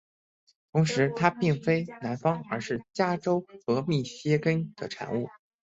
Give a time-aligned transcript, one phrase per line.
[0.71, 5.29] 同时它并非南方而是加州和密歇根的产物。